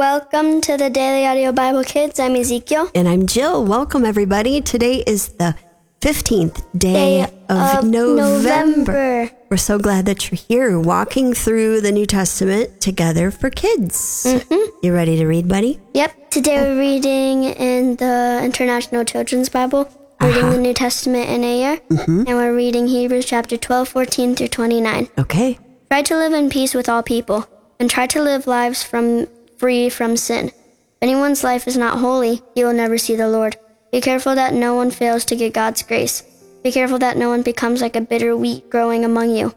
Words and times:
Welcome 0.00 0.62
to 0.62 0.78
the 0.78 0.88
Daily 0.88 1.26
Audio 1.26 1.52
Bible 1.52 1.84
Kids. 1.84 2.18
I'm 2.18 2.34
Ezekiel. 2.34 2.90
And 2.94 3.06
I'm 3.06 3.26
Jill. 3.26 3.66
Welcome, 3.66 4.06
everybody. 4.06 4.62
Today 4.62 5.04
is 5.06 5.28
the 5.34 5.54
15th 6.00 6.64
day, 6.72 6.92
Day 6.94 7.22
of, 7.50 7.50
of 7.50 7.84
November. 7.84 8.16
November. 8.16 9.30
We're 9.50 9.58
so 9.58 9.78
glad 9.78 10.06
that 10.06 10.30
you're 10.30 10.38
here 10.38 10.80
walking 10.80 11.34
through 11.34 11.82
the 11.82 11.92
New 11.92 12.06
Testament 12.06 12.80
together 12.80 13.30
for 13.30 13.50
kids. 13.50 14.24
Mm-hmm. 14.26 14.78
You 14.82 14.94
ready 14.94 15.18
to 15.18 15.26
read, 15.26 15.48
buddy? 15.48 15.78
Yep. 15.92 16.30
Today 16.30 16.62
we're 16.62 16.78
reading 16.78 17.44
in 17.44 17.96
the 17.96 18.40
International 18.42 19.04
Children's 19.04 19.50
Bible, 19.50 19.86
reading 20.22 20.48
the 20.48 20.60
New 20.60 20.72
Testament 20.72 21.28
in 21.28 21.44
a 21.44 21.58
year, 21.58 21.80
and 21.90 22.26
we're 22.26 22.56
reading 22.56 22.86
Hebrews 22.86 23.26
chapter 23.26 23.58
12, 23.58 23.86
14 23.86 24.34
through 24.34 24.48
29. 24.48 25.10
Okay. 25.18 25.58
Try 25.90 26.00
to 26.00 26.16
live 26.16 26.32
in 26.32 26.48
peace 26.48 26.72
with 26.72 26.88
all 26.88 27.02
people, 27.02 27.46
and 27.78 27.90
try 27.90 28.06
to 28.06 28.22
live 28.22 28.46
lives 28.46 28.82
from 28.82 29.26
free 29.60 29.90
from 29.90 30.16
sin. 30.16 30.46
If 30.46 30.54
anyone's 31.02 31.44
life 31.44 31.68
is 31.68 31.76
not 31.76 31.98
holy, 31.98 32.40
he 32.54 32.64
will 32.64 32.72
never 32.72 32.96
see 32.96 33.14
the 33.14 33.28
Lord. 33.28 33.56
Be 33.92 34.00
careful 34.00 34.34
that 34.34 34.54
no 34.54 34.74
one 34.74 34.90
fails 34.90 35.26
to 35.26 35.36
get 35.36 35.52
God's 35.52 35.82
grace. 35.82 36.22
Be 36.64 36.72
careful 36.72 36.98
that 37.00 37.18
no 37.18 37.28
one 37.28 37.42
becomes 37.42 37.82
like 37.82 37.94
a 37.94 38.00
bitter 38.00 38.34
wheat 38.34 38.70
growing 38.70 39.04
among 39.04 39.36
you. 39.36 39.54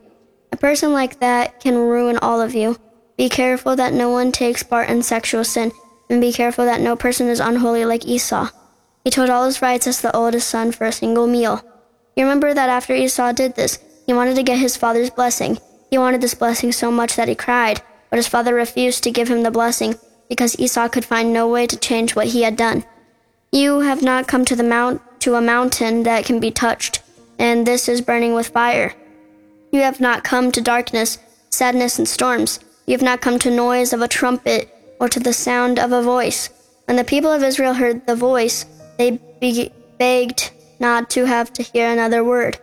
A 0.52 0.58
person 0.58 0.92
like 0.92 1.22
that 1.22 1.62
can 1.62 1.78
ruin 1.78 2.18
all 2.18 2.42
of 2.42 2.54
you. 2.54 2.76
Be 3.18 3.30
careful 3.30 3.78
that 3.78 3.94
no 3.94 4.10
one 4.10 4.34
takes 4.34 4.62
part 4.62 4.90
in 4.90 5.04
sexual 5.04 5.46
sin, 5.46 5.72
and 6.10 6.20
be 6.20 6.34
careful 6.34 6.66
that 6.66 6.82
no 6.82 6.98
person 6.98 7.30
is 7.30 7.40
unholy 7.40 7.86
like 7.86 8.06
Esau. 8.06 8.50
He 9.06 9.10
told 9.10 9.30
all 9.30 9.46
his 9.46 9.62
rights 9.62 9.88
as 9.88 10.02
the 10.02 10.16
oldest 10.16 10.50
son 10.50 10.74
for 10.74 10.86
a 10.86 10.92
single 10.92 11.28
meal. 11.28 11.64
You 12.18 12.26
remember 12.26 12.54
that 12.54 12.70
after 12.70 12.94
Esau 12.94 13.32
did 13.32 13.56
this, 13.56 13.80
he 14.06 14.14
wanted 14.14 14.36
to 14.36 14.44
get 14.44 14.60
his 14.60 14.76
father's 14.76 15.10
blessing. 15.10 15.60
He 15.90 15.98
wanted 15.98 16.20
this 16.20 16.34
blessing 16.34 16.74
so 16.74 16.92
much 16.92 17.16
that 17.16 17.30
he 17.30 17.36
cried, 17.36 17.82
but 18.14 18.20
his 18.20 18.28
father 18.28 18.54
refused 18.54 19.02
to 19.02 19.10
give 19.10 19.28
him 19.28 19.42
the 19.42 19.50
blessing 19.50 19.96
because 20.30 20.60
Esau 20.60 20.88
could 20.88 21.04
find 21.04 21.34
no 21.34 21.48
way 21.48 21.66
to 21.66 21.76
change 21.76 22.16
what 22.16 22.28
he 22.28 22.44
had 22.44 22.56
done. 22.56 22.86
You 23.52 23.80
have 23.80 24.04
not 24.04 24.28
come 24.28 24.46
to 24.46 24.56
the 24.56 24.62
mount 24.62 25.02
to 25.22 25.34
a 25.34 25.42
mountain 25.42 26.04
that 26.04 26.24
can 26.24 26.40
be 26.40 26.52
touched, 26.52 27.02
and 27.40 27.66
this 27.66 27.90
is 27.90 28.02
burning 28.02 28.36
with 28.36 28.50
fire. 28.50 28.94
You 29.72 29.82
have 29.82 30.00
not 30.00 30.24
come 30.24 30.52
to 30.52 30.62
darkness, 30.62 31.18
sadness, 31.50 31.98
and 31.98 32.08
storms. 32.08 32.60
You 32.86 32.92
have 32.92 33.02
not 33.02 33.22
come 33.22 33.40
to 33.40 33.50
noise 33.50 33.94
of 33.94 34.04
a 34.04 34.08
trumpet 34.08 34.70
or 35.00 35.10
to 35.10 35.20
the 35.20 35.34
sound 35.34 35.80
of 35.80 35.92
a 35.92 36.04
voice. 36.04 36.52
When 36.86 36.98
the 36.98 37.04
people 37.04 37.32
of 37.32 37.42
Israel 37.42 37.74
heard 37.74 38.06
the 38.06 38.16
voice, 38.16 38.68
they 39.00 39.20
be- 39.42 39.74
begged 39.98 40.52
not 40.80 41.10
to 41.10 41.26
have 41.26 41.52
to 41.54 41.64
hear 41.64 41.90
another 41.90 42.24
word. 42.24 42.60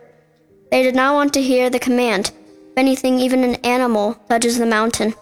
They 0.71 0.81
did 0.81 0.95
not 0.95 1.13
want 1.13 1.33
to 1.33 1.41
hear 1.41 1.69
the 1.69 1.77
command. 1.77 2.31
If 2.71 2.77
anything, 2.77 3.19
even 3.19 3.43
an 3.43 3.55
animal 3.65 4.13
touches 4.29 4.57
the 4.57 4.65
mountain, 4.65 5.13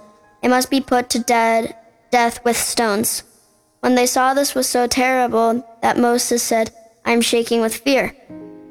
it 0.41 0.49
must 0.49 0.69
be 0.69 0.81
put 0.81 1.09
to 1.09 1.19
dead 1.19 1.75
death 2.11 2.43
with 2.43 2.57
stones. 2.57 3.23
When 3.81 3.95
they 3.95 4.05
saw 4.05 4.33
this 4.33 4.55
was 4.55 4.67
so 4.67 4.87
terrible 4.87 5.65
that 5.81 5.97
Moses 5.97 6.43
said, 6.43 6.71
I 7.05 7.11
am 7.11 7.21
shaking 7.21 7.61
with 7.61 7.77
fear. 7.77 8.15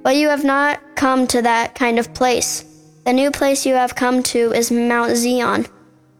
But 0.03 0.17
you 0.17 0.29
have 0.29 0.45
not 0.45 0.81
come 0.97 1.27
to 1.29 1.43
that 1.43 1.75
kind 1.75 1.99
of 1.99 2.15
place. 2.15 2.65
The 3.05 3.13
new 3.13 3.31
place 3.31 3.65
you 3.65 3.75
have 3.75 3.95
come 3.95 4.23
to 4.25 4.53
is 4.53 4.71
Mount 4.71 5.17
Zion. 5.17 5.67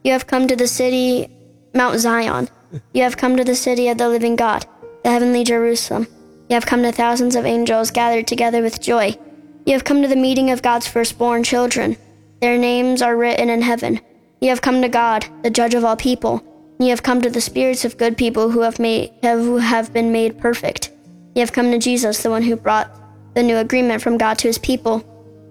You 0.03 0.11
have 0.13 0.27
come 0.27 0.47
to 0.47 0.55
the 0.55 0.67
city, 0.67 1.29
Mount 1.73 1.99
Zion. 1.99 2.49
You 2.93 3.03
have 3.03 3.17
come 3.17 3.37
to 3.37 3.43
the 3.43 3.55
city 3.55 3.89
of 3.89 3.97
the 3.97 4.09
living 4.09 4.35
God, 4.35 4.65
the 5.03 5.11
heavenly 5.11 5.43
Jerusalem. 5.43 6.07
You 6.49 6.55
have 6.55 6.65
come 6.65 6.81
to 6.83 6.91
thousands 6.91 7.35
of 7.35 7.45
angels 7.45 7.91
gathered 7.91 8.27
together 8.27 8.61
with 8.61 8.81
joy. 8.81 9.17
You 9.65 9.73
have 9.73 9.83
come 9.83 10.01
to 10.01 10.07
the 10.07 10.15
meeting 10.15 10.49
of 10.49 10.63
God's 10.63 10.87
firstborn 10.87 11.43
children. 11.43 11.95
Their 12.41 12.57
names 12.57 13.01
are 13.01 13.15
written 13.15 13.49
in 13.49 13.61
heaven. 13.61 14.01
You 14.41 14.49
have 14.49 14.61
come 14.61 14.81
to 14.81 14.89
God, 14.89 15.25
the 15.43 15.49
judge 15.49 15.73
of 15.73 15.83
all 15.83 15.97
people. 15.97 16.43
You 16.79 16.89
have 16.89 17.03
come 17.03 17.21
to 17.21 17.29
the 17.29 17.41
spirits 17.41 17.83
of 17.83 17.97
good 17.97 18.15
people 18.15 18.49
who 18.51 18.61
have 18.61 18.79
made 18.79 19.11
who 19.21 19.57
have 19.57 19.91
been 19.91 20.13
made 20.13 20.37
perfect. 20.37 20.91
You 21.35 21.41
have 21.41 21.51
come 21.51 21.71
to 21.71 21.77
Jesus, 21.77 22.23
the 22.23 22.29
one 22.29 22.43
who 22.43 22.55
brought 22.55 22.89
the 23.35 23.43
new 23.43 23.57
agreement 23.57 24.01
from 24.01 24.17
God 24.17 24.37
to 24.39 24.47
his 24.47 24.57
people. 24.57 25.03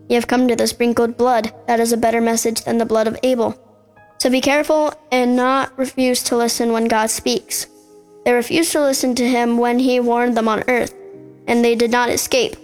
You 0.09 0.15
have 0.15 0.27
come 0.27 0.49
to 0.49 0.57
the 0.57 0.67
sprinkled 0.67 1.19
blood 1.19 1.53
that 1.67 1.81
is 1.81 1.93
a 1.93 1.99
better 1.99 2.23
message 2.23 2.63
than 2.63 2.79
the 2.79 2.87
blood 2.87 3.07
of 3.07 3.19
Abel. 3.23 3.55
So 4.19 4.31
be 4.31 4.41
careful 4.41 4.95
and 5.13 5.37
not 5.37 5.77
refuse 5.79 6.23
to 6.25 6.37
listen 6.37 6.73
when 6.73 6.87
God 6.87 7.11
speaks. 7.11 7.67
They 8.25 8.33
refused 8.33 8.73
to 8.73 8.81
listen 8.81 9.15
to 9.17 9.29
him 9.29 9.59
when 9.59 9.79
he 9.79 10.01
warned 10.01 10.35
them 10.35 10.49
on 10.49 10.65
earth, 10.67 10.95
and 11.47 11.63
they 11.63 11.75
did 11.75 11.91
not 11.91 12.09
escape. 12.09 12.57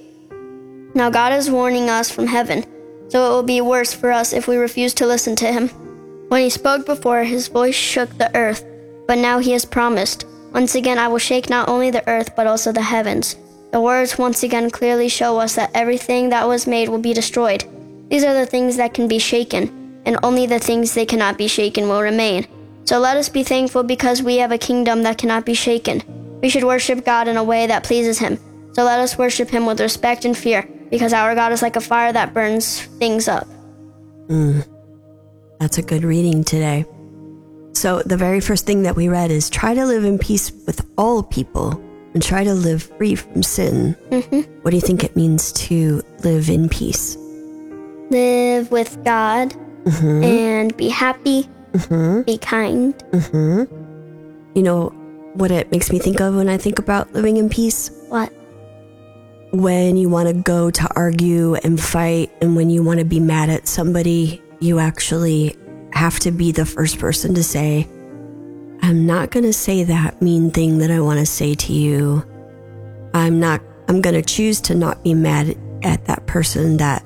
Now 0.95 1.11
God 1.11 1.35
is 1.35 1.51
warning 1.51 1.91
us 1.91 2.11
from 2.11 2.27
heaven, 2.27 2.65
so 3.09 3.27
it 3.27 3.29
will 3.29 3.43
be 3.43 3.61
worse 3.61 3.93
for 3.93 4.11
us 4.11 4.33
if 4.33 4.49
we 4.49 4.57
refuse 4.57 4.95
to 4.95 5.07
listen 5.07 5.37
to 5.37 5.53
him. 5.53 5.71
When 6.29 6.43
he 6.43 6.51
spoke 6.51 6.87
before, 6.87 7.25
his 7.25 7.49
voice 7.49 7.75
shook 7.75 8.17
the 8.19 8.35
earth, 8.37 8.65
but 9.07 9.19
now 9.19 9.39
he 9.39 9.53
has 9.53 9.65
promised, 9.65 10.27
Once 10.53 10.75
again 10.75 10.99
I 10.99 11.09
will 11.09 11.19
shake 11.19 11.51
not 11.51 11.69
only 11.69 11.91
the 11.91 12.07
earth, 12.09 12.35
but 12.37 12.47
also 12.47 12.73
the 12.73 12.83
heavens. 12.83 13.37
The 13.73 13.81
words 13.81 14.19
once 14.19 14.43
again 14.43 14.71
clearly 14.71 15.09
show 15.09 15.39
us 15.39 15.57
that 15.57 15.71
everything 15.75 16.31
that 16.31 16.47
was 16.47 16.67
made 16.67 16.89
will 16.89 16.99
be 16.99 17.13
destroyed. 17.13 17.65
These 18.09 18.25
are 18.25 18.35
the 18.35 18.47
things 18.47 18.77
that 18.77 18.95
can 18.95 19.09
be 19.09 19.19
shaken, 19.19 20.01
and 20.07 20.19
only 20.23 20.47
the 20.47 20.59
things 20.59 20.95
that 20.95 21.09
cannot 21.09 21.37
be 21.37 21.49
shaken 21.49 21.89
will 21.89 22.03
remain. 22.03 22.47
So 22.85 22.99
let 22.99 23.17
us 23.17 23.29
be 23.29 23.43
thankful 23.43 23.83
because 23.83 24.23
we 24.23 24.37
have 24.37 24.53
a 24.53 24.59
kingdom 24.59 25.03
that 25.03 25.19
cannot 25.19 25.45
be 25.45 25.55
shaken. 25.55 26.03
We 26.43 26.51
should 26.51 26.65
worship 26.65 27.05
God 27.05 27.29
in 27.29 27.37
a 27.37 27.45
way 27.45 27.67
that 27.67 27.85
pleases 27.85 28.19
Him. 28.19 28.39
So 28.75 28.85
let 28.85 29.01
us 29.01 29.17
worship 29.19 29.49
Him 29.49 29.67
with 29.67 29.81
respect 29.81 30.25
and 30.25 30.37
fear, 30.37 30.69
because 30.91 31.13
our 31.13 31.35
God 31.35 31.53
is 31.53 31.63
like 31.63 31.77
a 31.77 31.81
fire 31.81 32.13
that 32.13 32.35
burns 32.35 32.83
things 33.01 33.27
up. 33.27 33.49
Mm. 34.29 34.67
That's 35.65 35.79
a 35.79 35.83
good 35.83 36.05
reading 36.05 36.45
today. 36.45 36.85
So, 37.73 38.03
the 38.03 38.19
very 38.19 38.43
first 38.43 38.67
thing 38.67 38.83
that 38.83 38.97
we 38.97 39.09
read 39.09 39.31
is 39.31 39.49
try 39.49 39.73
to 39.73 39.87
live 39.87 40.05
in 40.05 40.19
peace 40.19 40.53
with 40.67 40.87
all 40.99 41.23
people 41.23 41.83
and 42.13 42.23
try 42.23 42.45
to 42.45 42.53
live 42.53 42.83
free 42.83 43.15
from 43.15 43.43
sin. 43.43 43.97
Mm-hmm. 44.11 44.61
What 44.61 44.73
do 44.73 44.77
you 44.77 44.83
think 44.83 45.05
it 45.05 45.17
means 45.17 45.53
to 45.53 46.03
live 46.23 46.51
in 46.51 46.69
peace? 46.69 47.17
Live 48.11 48.71
with 48.71 49.03
God 49.07 49.55
mm-hmm. 49.85 50.23
and 50.23 50.77
be 50.77 50.91
happy, 50.91 51.49
mm-hmm. 51.73 52.21
be 52.25 52.37
kind. 52.37 52.95
Mm-hmm. 53.13 54.55
You 54.55 54.63
know 54.63 54.89
what 55.33 55.51
it 55.51 55.71
makes 55.71 55.91
me 55.91 55.99
think 55.99 56.21
of 56.21 56.35
when 56.35 56.51
I 56.51 56.59
think 56.59 56.79
about 56.79 57.15
living 57.15 57.39
in 57.39 57.49
peace? 57.49 57.89
What? 58.11 58.31
When 59.53 59.97
you 59.97 60.11
want 60.11 60.29
to 60.29 60.35
go 60.35 60.71
to 60.71 60.89
argue 60.95 61.55
and 61.55 61.81
fight, 61.81 62.31
and 62.43 62.55
when 62.55 62.69
you 62.69 62.83
want 62.83 62.99
to 62.99 63.07
be 63.07 63.19
mad 63.19 63.49
at 63.49 63.67
somebody, 63.67 64.43
you 64.61 64.79
actually 64.79 65.57
have 65.93 66.19
to 66.21 66.31
be 66.31 66.53
the 66.53 66.67
first 66.67 66.99
person 66.99 67.35
to 67.35 67.43
say, 67.43 67.89
I'm 68.83 69.07
not 69.07 69.31
going 69.31 69.45
to 69.45 69.53
say 69.53 69.85
that 69.85 70.21
mean 70.21 70.51
thing 70.51 70.79
that 70.79 70.91
I 70.91 71.01
want 71.01 71.21
to 71.21 71.27
say 71.27 71.55
to 71.55 71.73
you. 71.73 72.25
I'm 73.15 73.41
not, 73.41 73.63
I'm 73.89 74.01
going 74.01 74.15
to 74.15 74.23
choose 74.23 74.61
to 74.63 74.75
not 74.75 75.03
be 75.03 75.15
mad 75.15 75.57
at 75.83 76.05
that 76.07 76.27
person 76.27 76.77
that 76.79 77.05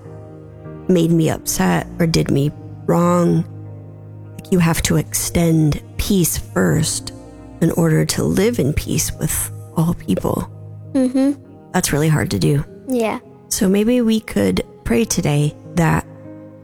made 0.89 1.11
me 1.11 1.29
upset 1.31 1.87
or 1.99 2.07
did 2.07 2.31
me 2.31 2.51
wrong. 2.87 3.45
You 4.51 4.59
have 4.59 4.81
to 4.83 4.97
extend 4.97 5.83
peace 5.99 6.39
first 6.39 7.13
in 7.61 7.71
order 7.73 8.05
to 8.07 8.25
live 8.25 8.59
in 8.59 8.73
peace 8.73 9.13
with 9.13 9.53
all 9.77 9.95
people. 9.95 10.51
Mm-hmm. 10.93 11.71
That's 11.73 11.93
really 11.93 12.09
hard 12.09 12.31
to 12.31 12.39
do. 12.39 12.65
Yeah. 12.89 13.21
So 13.49 13.69
maybe 13.69 14.01
we 14.01 14.21
could 14.21 14.67
pray 14.85 15.05
today 15.05 15.55
that 15.75 16.07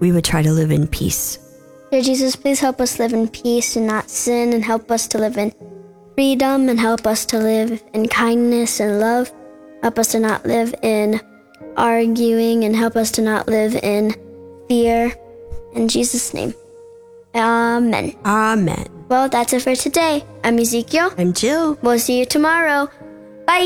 we 0.04 0.12
would 0.12 0.25
try 0.25 0.42
to 0.42 0.53
live 0.53 0.70
in 0.70 0.87
peace. 0.87 1.38
Dear 1.91 2.03
Jesus, 2.03 2.37
please 2.37 2.60
help 2.60 2.78
us 2.78 2.98
live 2.98 3.15
in 3.15 3.26
peace 3.26 3.75
and 3.76 3.87
not 3.87 4.10
sin, 4.10 4.53
and 4.53 4.62
help 4.62 4.91
us 4.91 5.09
to 5.09 5.19
live 5.19 5.38
in 5.38 5.50
freedom, 6.15 6.69
and 6.69 6.78
help 6.78 7.06
us 7.06 7.25
to 7.32 7.38
live 7.38 7.82
in 7.94 8.06
kindness 8.09 8.81
and 8.81 9.00
love. 9.00 9.32
Help 9.82 9.98
us 9.98 10.09
to 10.12 10.20
not 10.20 10.44
live 10.44 10.75
in 10.82 11.22
arguing, 11.78 12.65
and 12.65 12.76
help 12.76 12.97
us 12.97 13.10
to 13.12 13.22
not 13.22 13.48
live 13.48 13.76
in 13.76 14.15
fear. 14.69 15.10
In 15.72 15.88
Jesus' 15.88 16.34
name. 16.34 16.53
Amen. 17.34 18.15
Amen. 18.26 18.84
Well, 19.09 19.31
that's 19.31 19.54
it 19.54 19.62
for 19.62 19.75
today. 19.75 20.22
I'm 20.45 20.59
Ezekiel. 20.59 21.15
I'm 21.16 21.33
Jill. 21.33 21.78
We'll 21.80 21.98
see 21.98 22.18
you 22.18 22.27
tomorrow. 22.27 22.91
Bye. 23.47 23.65